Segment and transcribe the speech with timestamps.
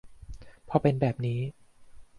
[0.69, 1.39] พอเป็นแบบนี้